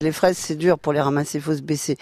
[0.00, 1.96] Les fraises, c'est dur pour les ramasser, il faut se baisser.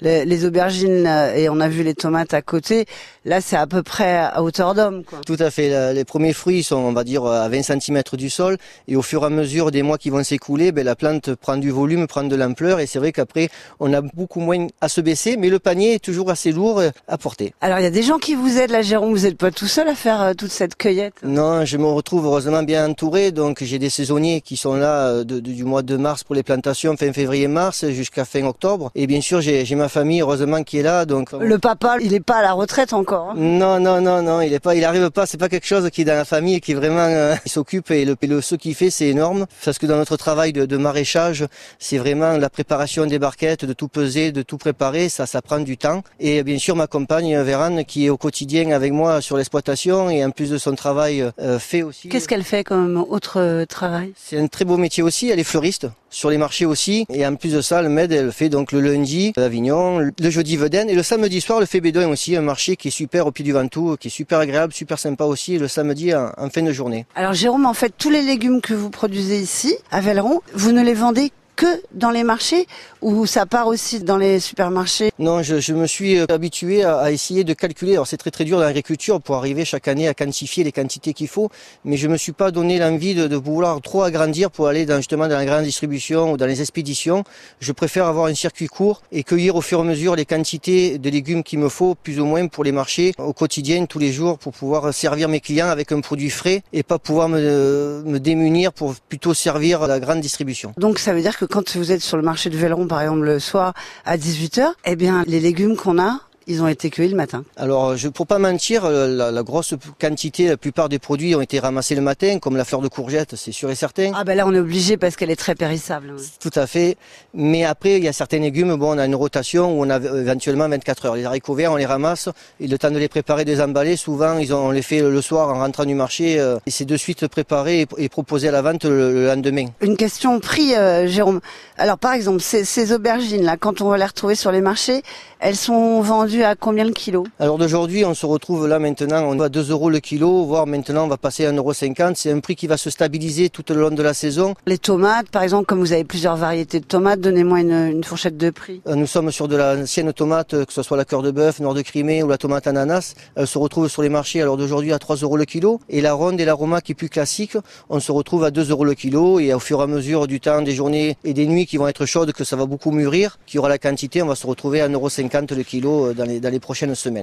[0.00, 2.86] Les, les, aubergines, euh, et on a vu les tomates à côté,
[3.26, 5.02] là c'est à peu près à hauteur d'homme.
[5.26, 5.92] Tout à fait.
[5.92, 8.56] Les premiers fruits sont, on va dire, à 20 cm du sol.
[8.88, 11.58] Et au fur et à mesure des mois qui vont s'écouler, ben, la plante prend
[11.58, 12.80] du volume, prend de l'ampleur.
[12.80, 16.02] Et c'est vrai qu'après, on a beaucoup moins à se baisser, mais le panier est
[16.02, 17.52] toujours assez lourd euh, à porter.
[17.60, 19.68] Alors il y a des gens qui vous aident là, Jérôme, vous n'êtes pas tout
[19.68, 21.16] seul à faire euh, toute cette cueillette?
[21.22, 23.30] Non, je me retrouve heureusement bien entouré.
[23.30, 26.96] Donc j'ai des saisonniers qui sont là de, du mois de mars pour les plantations,
[26.96, 28.90] fin février mars jusqu'à fin octobre.
[28.94, 31.04] Et bien sûr, j'ai ma famille heureusement qui est là.
[31.04, 33.30] Donc le papa, il n'est pas à la retraite encore.
[33.30, 33.34] Hein.
[33.36, 35.26] non, non, non, non, il est pas, il arrive pas.
[35.26, 38.04] C'est pas quelque chose qui est dans la famille et qui vraiment euh, s'occupe et
[38.04, 39.46] le, le ce qu'il fait, c'est énorme.
[39.64, 41.46] Parce que dans notre travail de, de maraîchage,
[41.78, 45.08] c'est vraiment la préparation des barquettes, de tout peser, de tout préparer.
[45.08, 46.02] Ça, ça prend du temps.
[46.20, 50.24] Et bien sûr, ma compagne Vérane qui est au quotidien avec moi sur l'exploitation et
[50.24, 52.08] en plus de son travail euh, fait aussi.
[52.08, 54.12] Qu'est-ce qu'elle fait comme autre euh, travail?
[54.16, 55.28] C'est un très beau métier aussi.
[55.28, 57.06] Elle est fleuriste sur les marchés aussi.
[57.12, 60.56] Et en plus de ça, le MED, elle fait donc le lundi Avignon, le jeudi
[60.56, 63.44] Veden et le samedi soir le fait aussi, un marché qui est super au pied
[63.44, 67.06] du Ventoux, qui est super agréable, super sympa aussi le samedi en fin de journée.
[67.14, 70.82] Alors Jérôme, en fait, tous les légumes que vous produisez ici à Velleron, vous ne
[70.82, 72.66] les vendez que dans les marchés
[73.00, 76.98] ou ça part aussi dans les supermarchés Non, je, je, me suis euh, habitué à,
[76.98, 77.92] à, essayer de calculer.
[77.94, 81.12] Alors c'est très très dur dans l'agriculture pour arriver chaque année à quantifier les quantités
[81.12, 81.50] qu'il faut,
[81.84, 84.96] mais je me suis pas donné l'envie de, de, vouloir trop agrandir pour aller dans,
[84.96, 87.24] justement dans la grande distribution ou dans les expéditions.
[87.60, 90.98] Je préfère avoir un circuit court et cueillir au fur et à mesure les quantités
[90.98, 94.12] de légumes qu'il me faut, plus ou moins pour les marchés au quotidien, tous les
[94.12, 98.18] jours, pour pouvoir servir mes clients avec un produit frais et pas pouvoir me, me
[98.18, 100.72] démunir pour plutôt servir la grande distribution.
[100.76, 103.24] Donc ça veut dire que quand vous êtes sur le marché de Velleron, par exemple,
[103.24, 103.74] le soir
[104.06, 107.44] à 18h, eh bien, les légumes qu'on a, ils ont été cueillis le matin.
[107.56, 111.58] Alors, je, pour pas mentir, la, la, grosse quantité, la plupart des produits ont été
[111.58, 114.12] ramassés le matin, comme la fleur de courgette, c'est sûr et certain.
[114.14, 116.14] Ah ben là, on est obligé parce qu'elle est très périssable.
[116.40, 116.96] Tout à fait.
[117.34, 119.96] Mais après, il y a certains légumes, bon, on a une rotation où on a
[119.98, 121.16] éventuellement 24 heures.
[121.16, 122.28] Les haricots verts, on les ramasse,
[122.60, 125.20] et le temps de les préparer, des emballer, souvent, ils ont, on les fait le
[125.20, 128.52] soir en rentrant du marché, euh, et c'est de suite préparé et, et, proposé à
[128.52, 129.66] la vente le, le lendemain.
[129.80, 131.40] Une question prix, euh, Jérôme.
[131.78, 135.02] Alors, par exemple, ces, ces aubergines là, quand on va les retrouver sur les marchés,
[135.40, 139.36] elles sont vendues à combien le kilo Alors d'aujourd'hui, on se retrouve là maintenant, on
[139.36, 141.72] va à 2 euros le kilo, voire maintenant on va passer à 1,50 euro.
[142.14, 144.54] C'est un prix qui va se stabiliser tout au long de la saison.
[144.66, 148.36] Les tomates, par exemple, comme vous avez plusieurs variétés de tomates, donnez-moi une, une, fourchette
[148.36, 148.80] de prix.
[148.86, 151.82] Nous sommes sur de l'ancienne tomate, que ce soit la cœur de bœuf, nord de
[151.82, 153.14] Crimée ou la tomate ananas.
[153.36, 155.80] Elle se retrouve sur les marchés alors d'aujourd'hui à 3 euros le kilo.
[155.88, 157.56] Et la ronde et l'aroma qui est plus classique,
[157.90, 159.40] on se retrouve à 2 euros le kilo.
[159.40, 161.88] Et au fur et à mesure du temps, des journées et des nuits qui vont
[161.88, 164.46] être chaudes, que ça va beaucoup mûrir, qu'il y aura la quantité, on va se
[164.46, 165.08] retrouver à 1,50 euro
[165.56, 167.20] le kilo dans les, prochaines semaines.